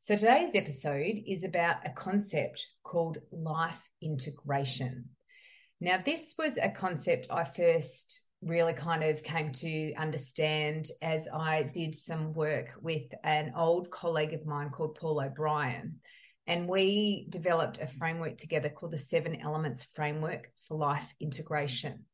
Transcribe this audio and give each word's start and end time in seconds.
So, 0.00 0.14
today's 0.14 0.54
episode 0.54 1.20
is 1.26 1.42
about 1.42 1.84
a 1.84 1.90
concept 1.90 2.68
called 2.84 3.18
life 3.32 3.90
integration. 4.00 5.06
Now, 5.80 6.00
this 6.02 6.36
was 6.38 6.56
a 6.56 6.70
concept 6.70 7.26
I 7.30 7.42
first 7.42 8.20
really 8.40 8.74
kind 8.74 9.02
of 9.02 9.24
came 9.24 9.52
to 9.54 9.92
understand 9.94 10.86
as 11.02 11.26
I 11.34 11.64
did 11.64 11.96
some 11.96 12.32
work 12.32 12.76
with 12.80 13.12
an 13.24 13.52
old 13.56 13.90
colleague 13.90 14.34
of 14.34 14.46
mine 14.46 14.70
called 14.70 14.94
Paul 14.94 15.20
O'Brien. 15.20 15.96
And 16.46 16.68
we 16.68 17.26
developed 17.28 17.80
a 17.80 17.88
framework 17.88 18.38
together 18.38 18.68
called 18.68 18.92
the 18.92 18.98
Seven 18.98 19.40
Elements 19.40 19.82
Framework 19.94 20.48
for 20.68 20.78
Life 20.78 21.12
Integration. 21.18 22.04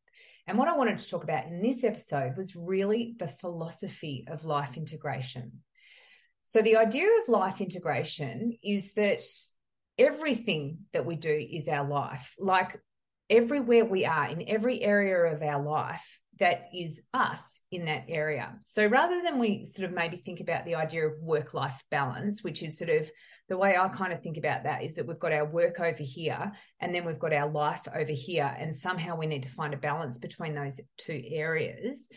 And 0.46 0.56
what 0.56 0.68
I 0.68 0.76
wanted 0.76 0.98
to 0.98 1.08
talk 1.08 1.22
about 1.22 1.46
in 1.46 1.60
this 1.60 1.84
episode 1.84 2.38
was 2.38 2.56
really 2.56 3.14
the 3.18 3.28
philosophy 3.28 4.24
of 4.26 4.46
life 4.46 4.78
integration. 4.78 5.60
So, 6.44 6.60
the 6.60 6.76
idea 6.76 7.08
of 7.20 7.28
life 7.28 7.60
integration 7.62 8.56
is 8.62 8.92
that 8.94 9.22
everything 9.98 10.80
that 10.92 11.06
we 11.06 11.16
do 11.16 11.32
is 11.32 11.68
our 11.68 11.88
life. 11.88 12.34
Like 12.38 12.78
everywhere 13.30 13.86
we 13.86 14.04
are, 14.04 14.28
in 14.28 14.46
every 14.46 14.82
area 14.82 15.34
of 15.34 15.42
our 15.42 15.62
life, 15.62 16.20
that 16.40 16.66
is 16.74 17.00
us 17.14 17.60
in 17.72 17.86
that 17.86 18.04
area. 18.08 18.56
So, 18.62 18.86
rather 18.86 19.22
than 19.22 19.38
we 19.38 19.64
sort 19.64 19.88
of 19.88 19.96
maybe 19.96 20.18
think 20.18 20.40
about 20.40 20.66
the 20.66 20.74
idea 20.74 21.06
of 21.06 21.18
work 21.22 21.54
life 21.54 21.82
balance, 21.90 22.44
which 22.44 22.62
is 22.62 22.76
sort 22.78 22.90
of 22.90 23.10
the 23.48 23.56
way 23.56 23.76
I 23.78 23.88
kind 23.88 24.12
of 24.12 24.22
think 24.22 24.36
about 24.36 24.64
that 24.64 24.82
is 24.82 24.96
that 24.96 25.06
we've 25.06 25.18
got 25.18 25.32
our 25.32 25.46
work 25.46 25.80
over 25.80 26.02
here 26.02 26.52
and 26.80 26.94
then 26.94 27.06
we've 27.06 27.18
got 27.18 27.32
our 27.32 27.50
life 27.50 27.88
over 27.94 28.12
here. 28.12 28.54
And 28.58 28.76
somehow 28.76 29.16
we 29.16 29.26
need 29.26 29.44
to 29.44 29.50
find 29.50 29.72
a 29.72 29.78
balance 29.78 30.18
between 30.18 30.54
those 30.54 30.78
two 30.98 31.22
areas 31.26 32.10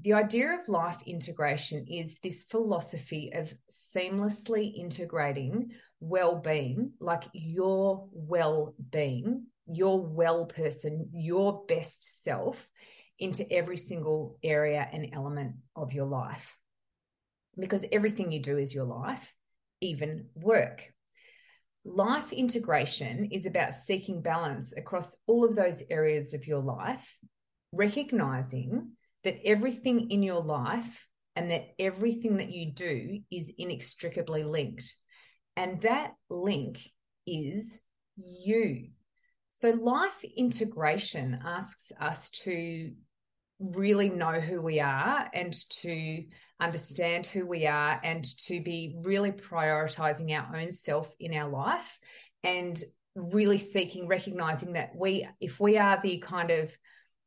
the 0.00 0.12
idea 0.12 0.54
of 0.54 0.68
life 0.68 1.02
integration 1.06 1.86
is 1.88 2.18
this 2.22 2.44
philosophy 2.44 3.32
of 3.34 3.52
seamlessly 3.70 4.74
integrating 4.76 5.72
well-being 6.00 6.92
like 7.00 7.24
your 7.32 8.08
well-being 8.12 9.46
your 9.66 10.00
well 10.00 10.46
person 10.46 11.10
your 11.12 11.64
best 11.66 12.22
self 12.24 12.64
into 13.18 13.50
every 13.52 13.76
single 13.76 14.38
area 14.42 14.88
and 14.92 15.08
element 15.12 15.56
of 15.74 15.92
your 15.92 16.06
life. 16.06 16.56
Because 17.58 17.84
everything 17.90 18.30
you 18.30 18.40
do 18.40 18.56
is 18.56 18.74
your 18.74 18.84
life 18.84 19.34
even 19.80 20.26
work. 20.34 20.92
Life 21.84 22.32
integration 22.32 23.28
is 23.32 23.46
about 23.46 23.74
seeking 23.74 24.22
balance 24.22 24.72
across 24.76 25.16
all 25.26 25.44
of 25.44 25.56
those 25.56 25.82
areas 25.90 26.34
of 26.34 26.46
your 26.46 26.60
life 26.60 27.18
recognizing 27.72 28.92
that 29.28 29.46
everything 29.46 30.10
in 30.10 30.22
your 30.22 30.40
life 30.40 31.06
and 31.36 31.50
that 31.50 31.74
everything 31.78 32.38
that 32.38 32.50
you 32.50 32.72
do 32.72 33.20
is 33.30 33.52
inextricably 33.58 34.42
linked. 34.42 34.96
And 35.54 35.82
that 35.82 36.14
link 36.30 36.80
is 37.26 37.78
you. 38.16 38.88
So, 39.50 39.68
life 39.68 40.24
integration 40.24 41.40
asks 41.44 41.92
us 42.00 42.30
to 42.44 42.92
really 43.60 44.08
know 44.08 44.40
who 44.40 44.62
we 44.62 44.80
are 44.80 45.28
and 45.34 45.52
to 45.82 46.24
understand 46.58 47.26
who 47.26 47.46
we 47.46 47.66
are 47.66 48.00
and 48.02 48.24
to 48.46 48.62
be 48.62 48.96
really 49.02 49.32
prioritizing 49.32 50.34
our 50.34 50.56
own 50.56 50.72
self 50.72 51.14
in 51.20 51.34
our 51.34 51.50
life 51.50 51.98
and 52.42 52.82
really 53.14 53.58
seeking 53.58 54.06
recognizing 54.06 54.72
that 54.72 54.92
we 54.96 55.28
if 55.38 55.60
we 55.60 55.76
are 55.76 56.00
the 56.02 56.18
kind 56.18 56.50
of 56.50 56.72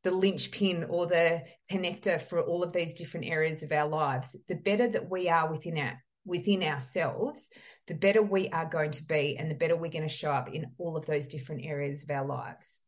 the 0.04 0.10
linchpin 0.10 0.84
or 0.88 1.06
the 1.06 1.42
connector 1.70 2.20
for 2.20 2.40
all 2.40 2.62
of 2.62 2.72
these 2.72 2.92
different 2.92 3.26
areas 3.26 3.62
of 3.62 3.72
our 3.72 3.88
lives 3.88 4.36
the 4.48 4.54
better 4.54 4.88
that 4.88 5.10
we 5.10 5.28
are 5.28 5.50
within 5.50 5.78
our 5.78 6.02
within 6.24 6.62
ourselves 6.62 7.48
the 7.88 7.94
better 7.94 8.22
we 8.22 8.48
are 8.50 8.66
going 8.66 8.90
to 8.92 9.04
be 9.04 9.36
and 9.38 9.50
the 9.50 9.54
better 9.54 9.76
we're 9.76 9.90
going 9.90 10.02
to 10.02 10.08
show 10.08 10.30
up 10.30 10.52
in 10.52 10.66
all 10.78 10.96
of 10.96 11.06
those 11.06 11.26
different 11.26 11.64
areas 11.64 12.02
of 12.02 12.10
our 12.10 12.24
lives. 12.24 12.80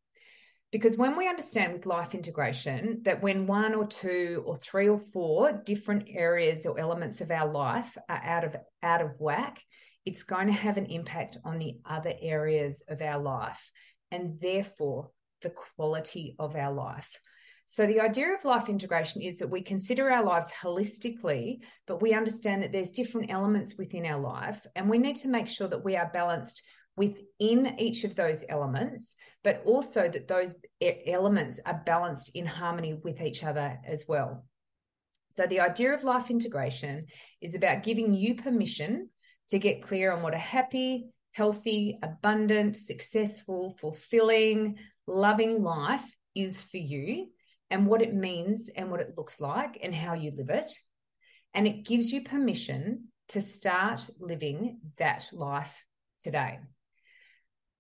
Because 0.71 0.97
when 0.97 1.17
we 1.17 1.29
understand 1.29 1.73
with 1.73 1.87
life 1.87 2.15
integration 2.15 3.01
that 3.03 3.23
when 3.23 3.47
one 3.47 3.75
or 3.75 3.87
two 3.87 4.43
or 4.45 4.57
three 4.57 4.89
or 4.89 4.99
four 4.99 5.53
different 5.53 6.05
areas 6.09 6.67
or 6.67 6.79
elements 6.79 7.21
of 7.21 7.31
our 7.31 7.51
life 7.51 7.97
are 8.09 8.23
out 8.25 8.45
of 8.45 8.57
out 8.83 9.01
of 9.01 9.13
whack 9.19 9.61
it's 10.05 10.25
going 10.25 10.49
to 10.49 10.53
have 10.53 10.77
an 10.77 10.87
impact 10.87 11.39
on 11.45 11.59
the 11.59 11.79
other 11.87 12.13
areas 12.21 12.83
of 12.89 13.01
our 13.01 13.19
life. 13.19 13.71
And 14.11 14.39
therefore 14.39 15.11
the 15.45 15.51
quality 15.77 16.35
of 16.41 16.57
our 16.57 16.73
life. 16.73 17.21
So, 17.69 17.87
the 17.87 18.01
idea 18.01 18.35
of 18.35 18.45
life 18.45 18.69
integration 18.69 19.23
is 19.23 19.39
that 19.39 19.51
we 19.51 19.63
consider 19.63 20.11
our 20.11 20.25
lives 20.25 20.53
holistically, 20.53 21.61
but 21.87 22.03
we 22.03 22.13
understand 22.13 22.63
that 22.63 22.73
there's 22.73 22.91
different 22.91 23.31
elements 23.31 23.77
within 23.79 24.05
our 24.07 24.21
life, 24.21 24.67
and 24.75 24.91
we 24.91 24.99
need 24.99 25.17
to 25.17 25.29
make 25.29 25.49
sure 25.49 25.69
that 25.69 25.85
we 25.85 25.97
are 25.97 26.11
balanced 26.13 26.63
within 26.97 27.75
each 27.79 28.05
of 28.05 28.15
those 28.15 28.45
elements, 28.49 29.17
but 29.43 29.63
also 29.65 30.09
that 30.09 30.29
those 30.29 30.55
elements 31.07 31.61
are 31.65 31.83
balanced 31.87 32.31
in 32.35 32.47
harmony 32.47 32.95
with 32.95 33.21
each 33.21 33.43
other 33.43 33.79
as 33.87 34.05
well. 34.07 34.45
So, 35.35 35.47
the 35.47 35.61
idea 35.61 35.95
of 35.95 36.05
life 36.05 36.31
integration 36.31 37.07
is 37.41 37.55
about 37.55 37.83
giving 37.83 38.15
you 38.15 38.35
permission 38.35 39.09
to 39.49 39.59
get 39.59 39.83
clear 39.83 40.13
on 40.13 40.23
what 40.23 40.35
a 40.35 40.39
happy, 40.39 41.07
healthy, 41.33 41.99
abundant, 42.03 42.77
successful, 42.77 43.77
fulfilling, 43.81 44.77
loving 45.07 45.63
life 45.63 46.05
is 46.35 46.63
for 46.63 46.79
you 46.79 47.29
and 47.71 47.87
what 47.87 48.03
it 48.03 48.15
means 48.15 48.71
and 48.75 48.91
what 48.91 49.01
it 49.01 49.15
looks 49.17 49.41
like 49.41 49.79
and 49.83 49.95
how 49.95 50.15
you 50.15 50.31
live 50.31 50.51
it. 50.51 50.71
And 51.55 51.67
it 51.67 51.85
gives 51.85 52.13
you 52.13 52.23
permission 52.23 53.09
to 53.29 53.41
start 53.41 54.03
living 54.19 54.81
that 54.99 55.29
life 55.33 55.85
today. 56.23 56.59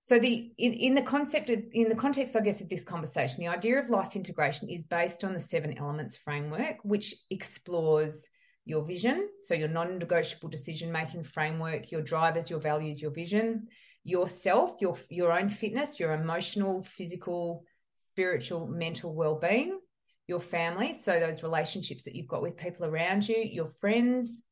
So 0.00 0.18
the 0.18 0.52
in, 0.58 0.74
in 0.74 0.94
the 0.94 1.02
concept 1.02 1.48
of 1.48 1.62
in 1.72 1.88
the 1.88 1.94
context, 1.94 2.36
I 2.36 2.40
guess, 2.40 2.60
of 2.60 2.68
this 2.68 2.84
conversation, 2.84 3.40
the 3.40 3.48
idea 3.48 3.80
of 3.80 3.88
life 3.88 4.16
integration 4.16 4.68
is 4.68 4.84
based 4.84 5.24
on 5.24 5.32
the 5.32 5.40
seven 5.40 5.78
elements 5.78 6.16
framework, 6.16 6.76
which 6.82 7.14
explores 7.30 8.26
your 8.66 8.84
vision, 8.84 9.28
so 9.44 9.54
your 9.54 9.68
non-negotiable 9.68 10.48
decision-making 10.48 11.24
framework, 11.24 11.90
your 11.90 12.02
drivers, 12.02 12.50
your 12.50 12.60
values, 12.60 13.00
your 13.00 13.10
vision, 13.10 13.66
yourself, 14.04 14.76
your 14.80 14.96
your 15.08 15.32
own 15.32 15.48
fitness, 15.48 15.98
your 15.98 16.12
emotional, 16.12 16.84
physical, 16.84 17.64
spiritual, 17.94 18.68
mental 18.68 19.14
well-being, 19.14 19.80
your 20.28 20.40
family, 20.40 20.94
so 20.94 21.18
those 21.18 21.42
relationships 21.42 22.04
that 22.04 22.14
you've 22.14 22.28
got 22.28 22.42
with 22.42 22.56
people 22.56 22.86
around 22.86 23.28
you, 23.28 23.36
your 23.36 23.68
friends, 23.80 24.44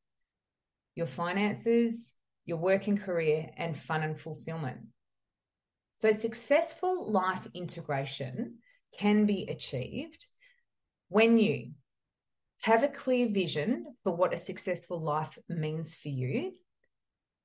your 0.95 1.07
finances, 1.07 2.13
your 2.45 2.57
working 2.57 2.97
career, 2.97 3.49
and 3.57 3.77
fun 3.77 4.03
and 4.03 4.19
fulfillment. 4.19 4.79
So 5.97 6.11
successful 6.11 7.11
life 7.11 7.47
integration 7.53 8.57
can 8.99 9.25
be 9.25 9.47
achieved 9.49 10.25
when 11.09 11.37
you 11.37 11.71
have 12.63 12.83
a 12.83 12.87
clear 12.87 13.29
vision 13.29 13.85
for 14.03 14.15
what 14.15 14.33
a 14.33 14.37
successful 14.37 15.01
life 15.01 15.37
means 15.49 15.95
for 15.95 16.09
you 16.09 16.53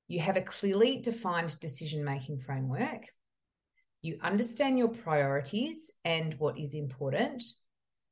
you 0.09 0.19
have 0.19 0.35
a 0.35 0.41
clearly 0.41 0.97
defined 0.97 1.57
decision 1.59 2.03
making 2.03 2.39
framework. 2.39 3.05
You 4.01 4.17
understand 4.23 4.79
your 4.79 4.87
priorities 4.87 5.91
and 6.03 6.33
what 6.39 6.57
is 6.57 6.73
important. 6.73 7.43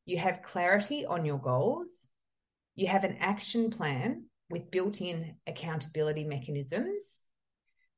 You 0.06 0.20
have 0.20 0.44
clarity 0.44 1.08
on 1.08 1.26
your 1.26 1.40
goals. 1.40 2.08
You 2.76 2.86
have 2.86 3.04
an 3.04 3.18
action 3.20 3.72
plan 3.72 4.26
with 4.52 4.70
built 4.70 5.02
in 5.02 5.38
accountability 5.48 6.24
mechanisms. 6.24 7.20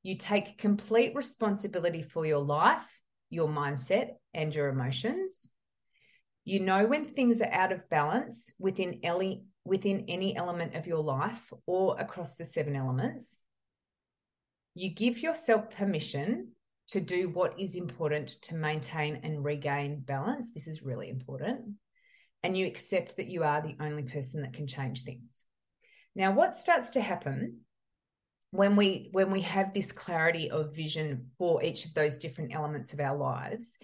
You 0.02 0.16
take 0.16 0.58
complete 0.58 1.14
responsibility 1.14 2.02
for 2.02 2.26
your 2.26 2.40
life, 2.40 3.02
your 3.30 3.50
mindset, 3.50 4.12
and 4.34 4.56
your 4.56 4.70
emotions. 4.70 5.50
You 6.46 6.62
know 6.62 6.86
when 6.86 7.14
things 7.14 7.42
are 7.42 7.52
out 7.52 7.74
of 7.74 7.90
balance 7.90 8.50
within 8.58 9.02
any, 9.04 9.44
within 9.66 10.06
any 10.08 10.38
element 10.38 10.76
of 10.76 10.88
your 10.88 11.04
life 11.04 11.52
or 11.66 12.00
across 12.00 12.36
the 12.36 12.46
seven 12.46 12.78
elements 12.78 13.38
you 14.76 14.94
give 14.94 15.22
yourself 15.22 15.70
permission 15.72 16.50
to 16.90 17.00
do 17.00 17.30
what 17.30 17.60
is 17.60 17.76
important 17.76 18.30
to 18.42 18.56
maintain 18.56 19.20
and 19.24 19.44
regain 19.44 20.00
balance. 20.00 20.48
This 20.54 20.68
is 20.68 20.82
really 20.82 21.10
important. 21.10 21.74
And 22.42 22.58
you 22.58 22.66
accept 22.66 23.18
that 23.18 23.28
you 23.28 23.44
are 23.44 23.62
the 23.62 23.76
only 23.80 24.04
person 24.04 24.42
that 24.42 24.54
can 24.54 24.66
change 24.66 25.04
things. 25.04 25.44
Now, 26.16 26.32
what 26.32 26.56
starts 26.56 26.92
to 26.92 27.02
happen 27.02 27.60
when 28.52 28.76
we 28.76 29.10
when 29.12 29.30
we 29.30 29.42
have 29.42 29.74
this 29.74 29.92
clarity 29.92 30.50
of 30.50 30.76
vision 30.76 31.30
for 31.38 31.64
each 31.64 31.86
of 31.86 31.94
those 31.94 32.18
different 32.18 32.56
elements 32.56 32.94
of 32.94 33.00
our 33.00 33.16
lives 33.16 33.78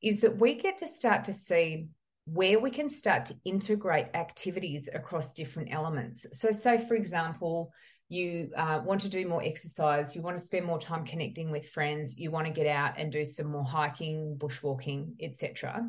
is 0.00 0.20
that 0.20 0.38
we 0.38 0.54
get 0.54 0.78
to 0.78 0.86
start 0.86 1.24
to 1.24 1.32
see 1.32 1.88
where 2.26 2.60
we 2.60 2.70
can 2.70 2.88
start 2.88 3.26
to 3.26 3.34
integrate 3.44 4.06
activities 4.14 4.88
across 4.94 5.34
different 5.34 5.72
elements. 5.72 6.26
So, 6.32 6.52
say, 6.52 6.78
for 6.78 6.94
example, 6.94 7.72
you 8.14 8.50
uh, 8.56 8.80
want 8.84 9.00
to 9.02 9.08
do 9.08 9.26
more 9.26 9.42
exercise, 9.42 10.14
you 10.14 10.22
want 10.22 10.38
to 10.38 10.44
spend 10.44 10.64
more 10.64 10.78
time 10.78 11.04
connecting 11.04 11.50
with 11.50 11.68
friends, 11.68 12.18
you 12.18 12.30
want 12.30 12.46
to 12.46 12.52
get 12.52 12.66
out 12.66 12.94
and 12.96 13.10
do 13.10 13.24
some 13.24 13.46
more 13.46 13.64
hiking, 13.64 14.36
bushwalking, 14.38 15.14
etc. 15.20 15.82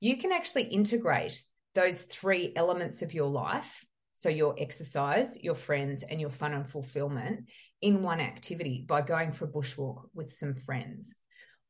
You 0.00 0.16
can 0.18 0.32
actually 0.32 0.64
integrate 0.64 1.42
those 1.74 2.02
three 2.02 2.52
elements 2.54 3.02
of 3.02 3.14
your 3.14 3.28
life 3.28 3.84
so 4.12 4.28
your 4.28 4.54
exercise, 4.58 5.36
your 5.40 5.54
friends, 5.54 6.02
and 6.02 6.20
your 6.20 6.30
fun 6.30 6.52
and 6.52 6.68
fulfillment 6.68 7.48
in 7.80 8.02
one 8.02 8.20
activity 8.20 8.84
by 8.86 9.00
going 9.00 9.32
for 9.32 9.46
a 9.46 9.48
bushwalk 9.48 10.02
with 10.14 10.32
some 10.32 10.54
friends 10.54 11.14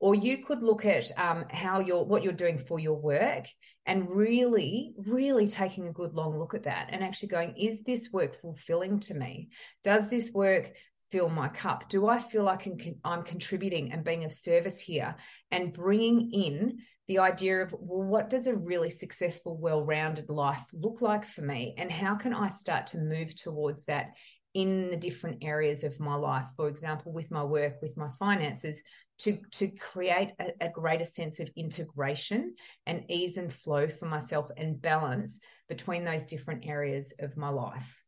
or 0.03 0.17
you 0.17 0.39
could 0.39 0.65
look 0.65 0.85
at 0.85 1.17
um, 1.17 1.45
how 1.49 1.79
you're 1.79 2.03
what 2.03 2.25
you're 2.25 2.33
doing 2.33 2.59
for 2.59 2.81
your 2.81 2.97
work 2.97 3.47
and 3.87 4.11
really 4.11 4.95
really 5.07 5.47
taking 5.47 5.87
a 5.87 5.93
good 5.93 6.13
long 6.13 6.37
look 6.37 6.55
at 6.55 6.65
that 6.65 6.89
and 6.91 7.05
actually 7.05 7.29
going 7.29 7.55
is 7.57 7.85
this 7.85 8.11
work 8.13 8.39
fulfilling 8.41 8.99
to 8.99 9.15
me? 9.15 9.49
Does 9.85 10.11
this 10.11 10.33
work 10.33 10.73
fill 11.13 11.29
my 11.29 11.49
cup? 11.49 11.89
Do 11.89 12.09
i 12.09 12.19
feel 12.19 12.43
like 12.43 12.69
i'm 13.05 13.23
contributing 13.23 13.93
and 13.93 14.05
being 14.05 14.25
of 14.25 14.35
service 14.35 14.81
here? 14.81 15.15
And 15.53 15.73
bringing 15.73 16.33
in 16.33 16.79
the 17.07 17.21
idea 17.21 17.63
of 17.63 17.73
well 17.79 18.03
what 18.03 18.29
does 18.29 18.49
a 18.49 18.55
really 18.55 18.91
successful 18.91 19.57
well-rounded 19.57 20.29
life 20.29 20.65
look 20.73 21.01
like 21.01 21.25
for 21.25 21.43
me? 21.43 21.77
And 21.79 21.93
how 21.93 22.17
can 22.17 22.35
i 22.35 22.49
start 22.49 22.89
to 22.89 22.99
move 22.99 23.37
towards 23.37 23.85
that 23.85 24.07
in 24.55 24.91
the 24.91 24.97
different 24.97 25.39
areas 25.43 25.83
of 25.83 25.99
my 25.99 26.15
life 26.15 26.45
for 26.57 26.69
example 26.69 27.11
with 27.11 27.31
my 27.31 27.43
work 27.43 27.81
with 27.81 27.97
my 27.97 28.11
finances 28.19 28.83
to 29.19 29.39
to 29.53 29.69
create 29.69 30.33
a, 30.41 30.53
a, 30.67 30.69
greater 30.69 31.05
sense 31.05 31.39
of 31.39 31.49
integration 31.57 32.55
and 32.87 33.05
ease 33.09 33.37
and 33.37 33.53
flow 33.53 33.87
for 33.87 34.07
myself 34.07 34.51
and 34.57 34.83
balance 34.83 35.39
between 35.69 36.05
those 36.05 36.25
different 36.25 36.67
areas 36.67 37.15
of 37.21 37.37
my 37.37 37.49
life. 37.49 38.03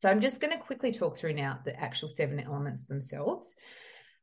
So 0.00 0.10
i'm 0.10 0.20
just 0.20 0.40
going 0.40 0.52
to 0.52 0.62
quickly 0.62 0.92
talk 0.92 1.16
through 1.16 1.34
now 1.34 1.60
the 1.64 1.78
actual 1.78 2.08
seven 2.08 2.40
elements 2.40 2.86
themselves. 2.86 3.54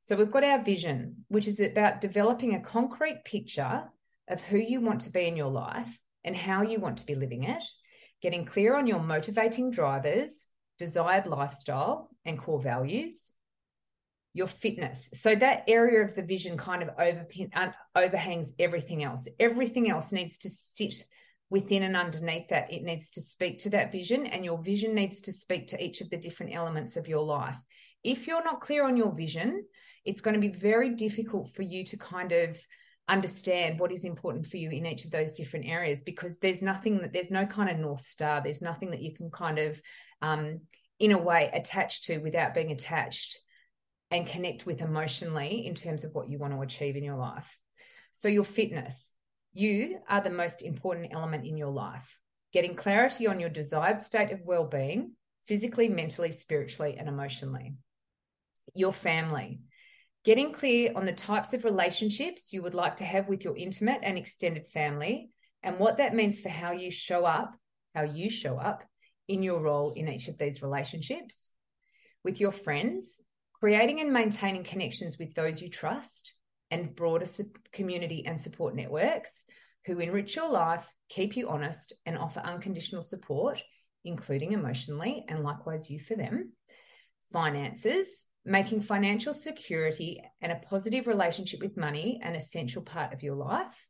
So 0.03 0.15
we've 0.15 0.31
got 0.31 0.43
our 0.43 0.63
vision 0.63 1.25
which 1.29 1.47
is 1.47 1.59
about 1.59 2.01
developing 2.01 2.53
a 2.53 2.61
concrete 2.61 3.23
picture 3.23 3.83
of 4.29 4.41
who 4.41 4.57
you 4.57 4.81
want 4.81 5.01
to 5.01 5.09
be 5.09 5.25
in 5.25 5.37
your 5.37 5.49
life 5.49 5.99
and 6.25 6.35
how 6.35 6.63
you 6.63 6.79
want 6.79 6.97
to 6.99 7.05
be 7.05 7.15
living 7.15 7.43
it 7.43 7.63
getting 8.21 8.45
clear 8.45 8.75
on 8.75 8.87
your 8.87 8.99
motivating 8.99 9.71
drivers 9.71 10.46
desired 10.77 11.27
lifestyle 11.27 12.09
and 12.25 12.39
core 12.39 12.61
values, 12.61 13.31
your 14.33 14.47
fitness. 14.47 15.09
So 15.13 15.35
that 15.35 15.63
area 15.67 16.03
of 16.03 16.15
the 16.15 16.21
vision 16.21 16.57
kind 16.57 16.83
of 16.83 16.89
overpin, 16.97 17.49
uh, 17.55 17.71
overhangs 17.95 18.53
everything 18.59 19.03
else. 19.03 19.27
Everything 19.39 19.89
else 19.89 20.11
needs 20.11 20.37
to 20.39 20.49
sit 20.49 21.03
within 21.49 21.83
and 21.83 21.95
underneath 21.95 22.49
that. 22.49 22.71
It 22.71 22.83
needs 22.83 23.09
to 23.11 23.21
speak 23.21 23.59
to 23.59 23.69
that 23.71 23.91
vision, 23.91 24.27
and 24.27 24.43
your 24.43 24.57
vision 24.57 24.93
needs 24.93 25.21
to 25.21 25.33
speak 25.33 25.67
to 25.67 25.83
each 25.83 26.01
of 26.01 26.09
the 26.09 26.17
different 26.17 26.53
elements 26.53 26.97
of 26.97 27.07
your 27.07 27.23
life. 27.23 27.57
If 28.03 28.27
you're 28.27 28.43
not 28.43 28.61
clear 28.61 28.85
on 28.85 28.97
your 28.97 29.11
vision, 29.11 29.63
it's 30.05 30.21
going 30.21 30.35
to 30.35 30.39
be 30.39 30.49
very 30.49 30.95
difficult 30.95 31.55
for 31.55 31.63
you 31.63 31.83
to 31.85 31.97
kind 31.97 32.31
of 32.31 32.59
understand 33.09 33.79
what 33.79 33.91
is 33.91 34.03
important 34.03 34.45
for 34.45 34.57
you 34.57 34.69
in 34.69 34.85
each 34.85 35.05
of 35.05 35.11
those 35.11 35.31
different 35.31 35.65
areas 35.65 36.03
because 36.03 36.39
there's 36.39 36.61
nothing 36.61 36.97
that 36.97 37.13
there's 37.13 37.31
no 37.31 37.45
kind 37.45 37.69
of 37.69 37.77
north 37.77 38.05
star 38.05 38.41
there's 38.41 38.61
nothing 38.61 38.91
that 38.91 39.01
you 39.01 39.13
can 39.13 39.31
kind 39.31 39.59
of 39.59 39.81
um, 40.21 40.59
in 40.99 41.11
a 41.11 41.17
way 41.17 41.49
attached 41.53 42.05
to 42.05 42.17
without 42.19 42.53
being 42.53 42.71
attached 42.71 43.39
and 44.11 44.27
connect 44.27 44.65
with 44.65 44.81
emotionally 44.81 45.65
in 45.65 45.75
terms 45.75 46.03
of 46.03 46.13
what 46.13 46.29
you 46.29 46.37
want 46.37 46.53
to 46.53 46.61
achieve 46.61 46.95
in 46.95 47.03
your 47.03 47.17
life. 47.17 47.57
So, 48.13 48.27
your 48.27 48.43
fitness, 48.43 49.11
you 49.53 49.99
are 50.09 50.21
the 50.21 50.29
most 50.29 50.61
important 50.61 51.09
element 51.11 51.45
in 51.45 51.57
your 51.57 51.71
life. 51.71 52.19
Getting 52.53 52.75
clarity 52.75 53.27
on 53.27 53.39
your 53.39 53.49
desired 53.49 54.01
state 54.01 54.31
of 54.31 54.41
well 54.45 54.65
being, 54.65 55.11
physically, 55.45 55.89
mentally, 55.89 56.31
spiritually, 56.31 56.95
and 56.97 57.07
emotionally. 57.07 57.75
Your 58.73 58.93
family, 58.93 59.59
getting 60.27 60.51
clear 60.51 60.91
on 60.93 61.05
the 61.05 61.13
types 61.13 61.53
of 61.53 61.63
relationships 61.63 62.51
you 62.51 62.61
would 62.61 62.73
like 62.73 62.97
to 62.97 63.05
have 63.05 63.29
with 63.29 63.45
your 63.45 63.55
intimate 63.55 64.01
and 64.03 64.17
extended 64.17 64.67
family, 64.67 65.29
and 65.63 65.79
what 65.79 65.95
that 65.95 66.13
means 66.13 66.37
for 66.37 66.49
how 66.49 66.73
you 66.73 66.91
show 66.91 67.23
up, 67.23 67.55
how 67.95 68.03
you 68.03 68.29
show 68.29 68.57
up 68.57 68.83
in 69.29 69.41
your 69.41 69.61
role 69.61 69.93
in 69.93 70.09
each 70.09 70.27
of 70.27 70.37
these 70.37 70.61
relationships. 70.61 71.49
With 72.25 72.41
your 72.41 72.51
friends, 72.51 73.21
creating 73.53 74.01
and 74.01 74.11
maintaining 74.11 74.65
connections 74.65 75.17
with 75.17 75.33
those 75.33 75.61
you 75.61 75.69
trust 75.69 76.33
and 76.71 76.93
broader 76.93 77.25
community 77.71 78.25
and 78.25 78.37
support 78.37 78.75
networks 78.75 79.45
who 79.85 79.97
enrich 79.99 80.35
your 80.35 80.49
life, 80.49 80.85
keep 81.07 81.37
you 81.37 81.47
honest, 81.47 81.93
and 82.05 82.17
offer 82.17 82.41
unconditional 82.41 83.01
support, 83.01 83.63
including 84.03 84.51
emotionally, 84.51 85.23
and 85.29 85.41
likewise 85.41 85.89
you 85.89 86.01
for 86.01 86.17
them. 86.17 86.51
Finances, 87.31 88.25
making 88.47 88.81
financial 88.81 89.33
security 89.33 90.23
and 90.41 90.53
a 90.53 90.61
positive 90.69 91.05
relationship 91.05 91.59
with 91.59 91.75
money 91.75 92.19
an 92.23 92.33
essential 92.33 92.81
part 92.81 93.13
of 93.13 93.21
your 93.21 93.35
life. 93.35 93.85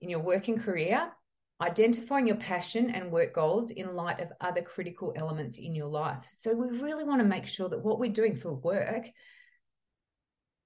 In 0.00 0.08
your 0.08 0.20
working 0.20 0.58
career, 0.58 1.10
identifying 1.60 2.26
your 2.26 2.36
passion 2.36 2.88
and 2.90 3.12
work 3.12 3.34
goals 3.34 3.70
in 3.70 3.94
light 3.94 4.20
of 4.20 4.32
other 4.40 4.62
critical 4.62 5.12
elements 5.16 5.58
in 5.58 5.74
your 5.74 5.88
life. 5.88 6.26
So, 6.30 6.54
we 6.54 6.78
really 6.78 7.04
want 7.04 7.20
to 7.20 7.26
make 7.26 7.46
sure 7.46 7.68
that 7.68 7.84
what 7.84 7.98
we're 7.98 8.10
doing 8.10 8.36
for 8.36 8.54
work 8.54 9.10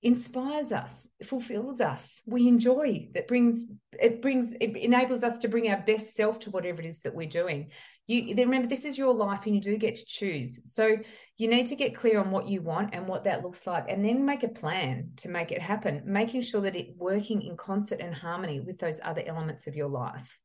inspires 0.03 0.73
us, 0.73 1.09
fulfills 1.23 1.81
us, 1.81 2.21
we 2.27 2.49
enjoy, 2.49 3.09
that 3.15 3.29
brings 3.29 3.65
it 4.01 4.21
brings 4.21 4.53
it 4.53 4.77
enables 4.77 5.23
us 5.23 5.39
to 5.39 5.49
bring 5.49 5.71
our 5.71 5.81
best 5.81 6.17
self 6.17 6.41
to 6.41 6.51
whatever 6.51 6.81
it 6.83 6.87
is 6.87 7.01
that 7.03 7.15
we're 7.15 7.29
doing. 7.29 7.71
You 8.09 8.35
remember 8.35 8.67
this 8.67 8.85
is 8.85 8.99
your 8.99 9.15
life 9.15 9.47
and 9.47 9.55
you 9.55 9.61
do 9.61 9.77
get 9.77 9.95
to 9.95 10.05
choose. 10.05 10.75
So 10.75 10.97
you 11.39 11.49
need 11.49 11.67
to 11.67 11.77
get 11.77 11.95
clear 11.95 12.19
on 12.19 12.33
what 12.33 12.49
you 12.49 12.61
want 12.61 12.95
and 12.95 13.07
what 13.07 13.25
that 13.25 13.43
looks 13.43 13.65
like 13.67 13.85
and 13.89 14.05
then 14.05 14.25
make 14.25 14.43
a 14.43 14.49
plan 14.49 15.13
to 15.19 15.29
make 15.29 15.53
it 15.53 15.63
happen, 15.63 16.03
making 16.05 16.43
sure 16.43 16.63
that 16.63 16.75
it 16.75 16.97
working 16.97 17.41
in 17.43 17.57
concert 17.57 18.01
and 18.01 18.15
harmony 18.15 18.61
with 18.61 18.79
those 18.79 19.01
other 19.05 19.23
elements 19.25 19.69
of 19.69 19.77
your 19.77 19.89
life. 19.89 20.39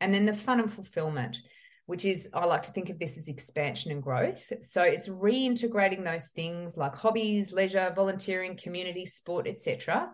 And 0.00 0.14
then 0.14 0.24
the 0.24 0.32
fun 0.32 0.60
and 0.60 0.72
fulfillment, 0.72 1.38
which 1.86 2.04
is, 2.04 2.28
I 2.32 2.44
like 2.46 2.62
to 2.62 2.72
think 2.72 2.90
of 2.90 2.98
this 2.98 3.18
as 3.18 3.28
expansion 3.28 3.92
and 3.92 4.02
growth. 4.02 4.52
So 4.62 4.82
it's 4.82 5.08
reintegrating 5.08 6.04
those 6.04 6.28
things 6.28 6.76
like 6.76 6.94
hobbies, 6.94 7.52
leisure, 7.52 7.92
volunteering, 7.94 8.56
community, 8.56 9.06
sport, 9.06 9.46
etc., 9.46 10.10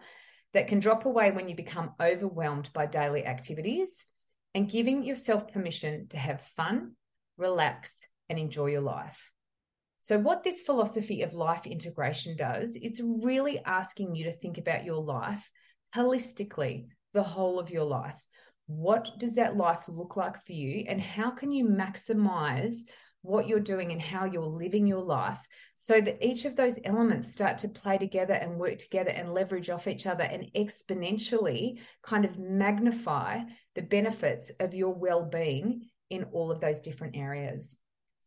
that 0.52 0.66
can 0.66 0.80
drop 0.80 1.04
away 1.04 1.30
when 1.30 1.48
you 1.48 1.54
become 1.54 1.92
overwhelmed 2.00 2.70
by 2.72 2.86
daily 2.86 3.24
activities 3.24 4.04
and 4.52 4.68
giving 4.68 5.04
yourself 5.04 5.52
permission 5.52 6.08
to 6.08 6.18
have 6.18 6.42
fun, 6.56 6.92
relax, 7.36 7.94
and 8.28 8.36
enjoy 8.36 8.66
your 8.66 8.80
life. 8.80 9.30
So, 9.98 10.18
what 10.18 10.42
this 10.42 10.62
philosophy 10.62 11.22
of 11.22 11.34
life 11.34 11.66
integration 11.66 12.36
does, 12.36 12.76
it's 12.80 13.00
really 13.00 13.60
asking 13.64 14.16
you 14.16 14.24
to 14.24 14.32
think 14.32 14.58
about 14.58 14.84
your 14.84 15.00
life 15.00 15.48
holistically, 15.94 16.86
the 17.12 17.22
whole 17.22 17.60
of 17.60 17.70
your 17.70 17.84
life 17.84 18.20
what 18.70 19.18
does 19.18 19.34
that 19.34 19.56
life 19.56 19.88
look 19.88 20.16
like 20.16 20.44
for 20.44 20.52
you? 20.52 20.84
And 20.86 21.00
how 21.00 21.30
can 21.30 21.50
you 21.50 21.66
maximize 21.66 22.74
what 23.22 23.48
you're 23.48 23.60
doing 23.60 23.92
and 23.92 24.00
how 24.00 24.24
you're 24.24 24.42
living 24.42 24.86
your 24.86 25.02
life 25.02 25.40
so 25.76 26.00
that 26.00 26.24
each 26.24 26.44
of 26.44 26.56
those 26.56 26.78
elements 26.84 27.30
start 27.30 27.58
to 27.58 27.68
play 27.68 27.98
together 27.98 28.34
and 28.34 28.58
work 28.58 28.78
together 28.78 29.10
and 29.10 29.34
leverage 29.34 29.68
off 29.68 29.88
each 29.88 30.06
other 30.06 30.24
and 30.24 30.50
exponentially 30.56 31.78
kind 32.02 32.24
of 32.24 32.38
magnify 32.38 33.40
the 33.74 33.82
benefits 33.82 34.50
of 34.60 34.72
your 34.72 34.94
well-being 34.94 35.82
in 36.08 36.24
all 36.32 36.50
of 36.50 36.60
those 36.60 36.80
different 36.80 37.16
areas 37.16 37.76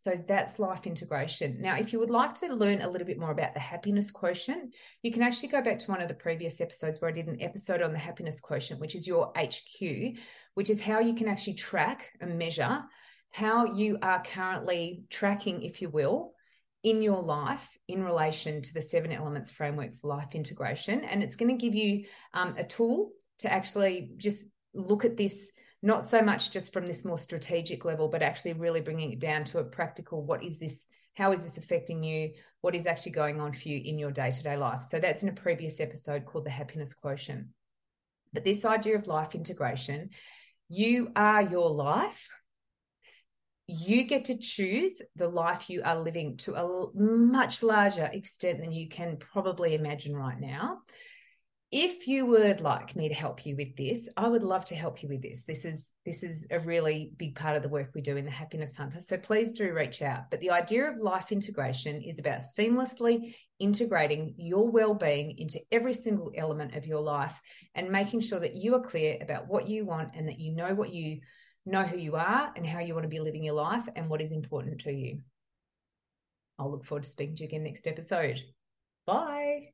so 0.04 0.22
that's 0.28 0.60
life 0.60 0.86
integration. 0.86 1.62
Now, 1.62 1.78
if 1.78 1.94
you 1.94 2.00
would 2.00 2.10
like 2.10 2.36
to 2.36 2.54
learn 2.54 2.82
a 2.82 2.90
little 2.90 3.08
bit 3.08 3.18
more 3.18 3.32
about 3.32 3.54
the 3.54 3.62
happiness 3.62 4.12
quotient, 4.12 4.76
you 5.02 5.14
can 5.14 5.22
actually 5.22 5.48
go 5.48 5.62
back 5.62 5.80
to 5.80 5.92
one 5.92 6.02
of 6.02 6.10
the 6.10 6.14
previous 6.14 6.60
episodes 6.60 7.00
where 7.00 7.08
I 7.08 7.14
did 7.14 7.28
an 7.28 7.42
episode 7.42 7.82
on 7.82 7.94
the 7.94 8.00
happiness 8.00 8.42
quotient, 8.42 8.82
which 8.82 8.96
is 8.96 9.08
your 9.08 9.32
HQ, 9.38 10.18
which 10.56 10.70
is 10.70 10.82
how 10.82 11.00
you 11.00 11.16
can 11.16 11.30
actually 11.30 11.54
track 11.54 12.10
and 12.20 12.38
measure 12.38 12.84
how 13.32 13.64
you 13.64 13.98
are 14.02 14.22
currently 14.22 15.06
tracking, 15.10 15.64
if 15.64 15.82
you 15.82 15.88
will, 15.88 16.34
in 16.84 17.02
your 17.02 17.22
life 17.22 17.70
in 17.88 18.04
relation 18.04 18.62
to 18.62 18.74
the 18.74 18.82
seven 18.82 19.14
elements 19.14 19.52
framework 19.52 19.96
for 19.96 20.10
life 20.10 20.36
integration. 20.36 21.06
And 21.06 21.24
it's 21.24 21.38
going 21.38 21.58
to 21.58 21.66
give 21.66 21.76
you 21.76 22.04
um, 22.34 22.56
a 22.58 22.66
tool 22.66 23.12
to 23.40 23.52
actually 23.52 24.12
just 24.18 24.50
look 24.74 25.06
at 25.06 25.16
this 25.16 25.50
not 25.84 26.06
so 26.06 26.22
much 26.22 26.50
just 26.50 26.74
from 26.74 26.88
this 26.88 27.06
more 27.06 27.20
strategic 27.20 27.86
level, 27.86 28.08
but 28.08 28.24
actually 28.24 28.54
really 28.54 28.82
bringing 28.82 29.12
it 29.12 29.20
down 29.20 29.44
to 29.46 29.60
a 29.60 29.64
practical 29.64 30.24
what 30.24 30.44
is 30.44 30.58
this? 30.58 30.84
How 31.14 31.32
is 31.34 31.44
this 31.44 31.60
affecting 31.60 32.04
you? 32.04 32.32
What 32.62 32.74
is 32.74 32.88
actually 32.88 33.12
going 33.12 33.40
on 33.40 33.54
for 33.54 33.68
you 33.68 33.80
in 33.84 34.00
your 34.00 34.10
day 34.10 34.32
to 34.32 34.44
day 34.44 34.58
life? 34.58 34.82
So 34.82 35.00
that's 35.00 35.22
in 35.22 35.30
a 35.30 35.34
previous 35.34 35.80
episode 35.80 36.26
called 36.26 36.46
the 36.46 36.50
happiness 36.50 36.94
quotient. 36.94 37.48
But 38.32 38.46
this 38.46 38.66
idea 38.66 38.98
of 38.98 39.06
life 39.06 39.36
integration, 39.36 40.10
you 40.70 41.12
are 41.16 41.44
your 41.44 41.70
life. 41.70 42.28
you 43.68 44.04
get 44.04 44.26
to 44.26 44.38
choose 44.38 45.02
the 45.16 45.28
life 45.28 45.70
you 45.70 45.82
are 45.84 46.00
living 46.00 46.36
to 46.36 46.54
a 46.54 46.88
much 46.96 47.64
larger 47.64 48.10
extent 48.12 48.60
than 48.60 48.72
you 48.72 48.90
can 48.90 49.18
probably 49.18 49.74
imagine 49.74 50.16
right 50.16 50.40
now 50.40 50.80
if 51.76 52.08
you 52.08 52.28
would 52.28 52.62
like 52.62 52.96
me 52.96 53.10
to 53.10 53.16
help 53.16 53.48
you 53.48 53.56
with 53.56 53.76
this 53.76 54.08
i 54.16 54.28
would 54.28 54.44
love 54.44 54.64
to 54.64 54.76
help 54.76 55.02
you 55.02 55.10
with 55.10 55.24
this. 55.24 55.44
This 55.44 55.66
is 55.66 55.92
this 56.06 56.22
is 56.22 56.46
a 56.52 56.60
really 56.60 57.12
big 57.18 57.36
part 57.36 57.58
of 57.58 57.64
the 57.64 57.70
work 57.70 57.90
we 57.96 58.02
do 58.02 58.16
in 58.16 58.26
the 58.26 58.32
happiness 58.32 58.76
hunter 58.76 59.00
so 59.00 59.18
please 59.18 59.52
do 59.54 59.74
reach 59.74 60.04
out. 60.04 60.30
But 60.30 60.40
the 60.40 60.52
idea 60.52 60.90
of 60.90 60.98
life 60.98 61.32
integration 61.32 62.02
is 62.02 62.20
about 62.20 62.42
seamlessly 62.56 63.36
integrating 63.60 64.36
your 64.38 64.70
well-being 64.70 65.38
into 65.40 65.60
every 65.72 65.96
single 65.96 66.32
element 66.38 66.76
of 66.76 66.86
your 66.86 67.02
life 67.02 67.40
and 67.74 67.90
making 67.90 68.20
sure 68.20 68.40
that 68.40 68.56
you 68.56 68.76
are 68.76 68.82
clear 68.82 69.18
about 69.22 69.48
what 69.48 69.68
you 69.68 69.86
want 69.86 70.10
and 70.16 70.28
that 70.28 70.40
you 70.40 70.56
know 70.56 70.76
what 70.76 70.94
you 70.94 71.22
know 71.66 71.84
who 71.84 71.98
you 71.98 72.16
are 72.16 72.52
and 72.56 72.68
how 72.68 72.80
you 72.80 72.94
want 72.94 73.04
to 73.04 73.10
be 73.10 73.20
living 73.20 73.44
your 73.44 73.56
life 73.56 73.88
and 73.96 74.10
what 74.10 74.22
is 74.22 74.32
important 74.32 74.82
to 74.82 74.92
you. 74.92 75.22
I'll 76.60 76.72
look 76.72 76.86
forward 76.86 77.06
to 77.06 77.10
speaking 77.10 77.36
to 77.38 77.44
you 77.44 77.48
again 77.48 77.64
next 77.64 77.88
episode. 77.88 78.44
Bye 79.08 79.73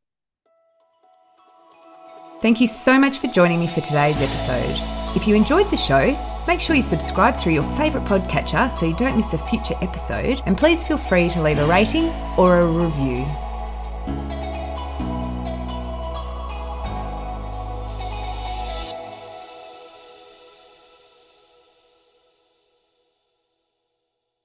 Thank 2.42 2.62
you 2.62 2.68
so 2.68 2.98
much 2.98 3.18
for 3.20 3.28
joining 3.28 3.60
me 3.60 3.68
for 3.68 3.82
today's 3.82 4.16
episode. 4.16 5.14
If 5.14 5.28
you 5.28 5.36
enjoyed 5.36 5.70
the 5.70 5.76
show, 5.76 6.18
make 6.48 6.62
sure 6.62 6.74
you 6.74 6.82
subscribe 6.82 7.38
through 7.38 7.52
your 7.52 7.70
favourite 7.76 8.08
podcatcher 8.08 8.74
so 8.78 8.86
you 8.86 8.96
don't 8.96 9.18
miss 9.18 9.34
a 9.34 9.38
future 9.38 9.76
episode, 9.82 10.42
and 10.46 10.58
please 10.58 10.88
feel 10.88 10.98
free 10.98 11.28
to 11.32 11.42
leave 11.42 11.60
a 11.60 11.68
rating 11.68 12.06
or 12.38 12.60
a 12.60 12.66
review. 12.66 13.26